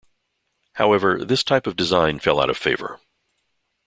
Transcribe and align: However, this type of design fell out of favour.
However, 0.73 1.23
this 1.23 1.43
type 1.43 1.67
of 1.67 1.75
design 1.75 2.17
fell 2.17 2.39
out 2.41 2.49
of 2.49 2.57
favour. 2.57 2.99